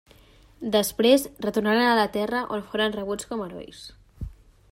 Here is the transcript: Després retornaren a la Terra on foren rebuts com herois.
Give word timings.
Després 0.75 1.27
retornaren 1.47 1.91
a 1.91 1.93
la 2.01 2.07
Terra 2.17 2.43
on 2.57 2.67
foren 2.73 2.97
rebuts 2.97 3.31
com 3.33 3.45
herois. 3.49 3.85